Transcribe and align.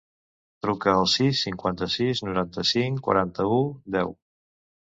Truca 0.65 0.93
al 1.01 1.05
sis, 1.15 1.43
cinquanta-sis, 1.49 2.23
noranta-cinc, 2.31 3.05
quaranta-u, 3.09 3.61
deu. 3.99 4.19